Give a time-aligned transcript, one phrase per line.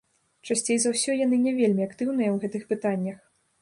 [0.47, 3.27] Часцей за ўсё, яны не вельмі актыўныя ў гэтых пытаннях.